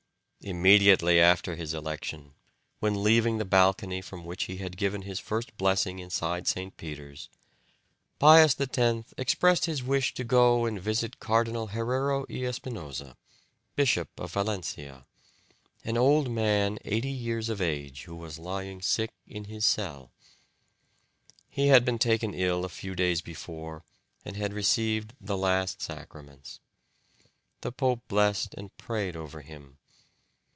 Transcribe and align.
Immediately 0.43 1.19
after 1.19 1.55
his 1.55 1.71
election, 1.71 2.33
when 2.79 3.03
leaving 3.03 3.37
the 3.37 3.45
balcony 3.45 4.01
from 4.01 4.25
which 4.25 4.45
he 4.45 4.57
had 4.57 4.75
given 4.75 5.03
his 5.03 5.19
first 5.19 5.55
blessing 5.55 5.99
inside 5.99 6.47
St. 6.47 6.75
Peter's, 6.77 7.29
Pius 8.17 8.59
X 8.59 9.13
expressed 9.19 9.65
his 9.65 9.83
wish 9.83 10.15
to 10.15 10.23
go 10.23 10.65
and 10.65 10.81
visit 10.81 11.19
Cardinal 11.19 11.67
Herrero 11.67 12.25
y 12.27 12.37
Espinosa, 12.37 13.17
Archbishop 13.67 14.19
of 14.19 14.33
Valencia, 14.33 15.05
an 15.83 15.95
old 15.95 16.31
man 16.31 16.79
eighty 16.85 17.11
years 17.11 17.47
of 17.47 17.61
age 17.61 18.05
who 18.05 18.15
was 18.15 18.39
lying 18.39 18.81
sick 18.81 19.11
in 19.27 19.43
his 19.43 19.63
cell. 19.63 20.11
He 21.51 21.67
had 21.67 21.85
been 21.85 21.99
taken 21.99 22.33
ill 22.33 22.65
a 22.65 22.69
few 22.69 22.95
days 22.95 23.21
before 23.21 23.83
and 24.25 24.35
had 24.37 24.53
received 24.53 25.13
the 25.21 25.37
last 25.37 25.83
sacraments. 25.83 26.59
The 27.61 27.71
pope 27.71 28.07
blessed 28.07 28.55
and 28.55 28.75
prayed 28.77 29.15
over 29.15 29.41
him. 29.41 29.77